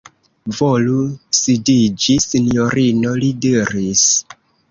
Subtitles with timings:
[0.59, 1.01] Volu
[1.39, 4.09] sidiĝi, sinjorino, li diris.